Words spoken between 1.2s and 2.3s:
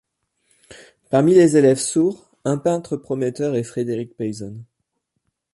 les élèves sourds,